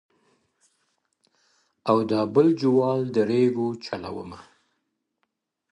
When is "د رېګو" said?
3.13-3.67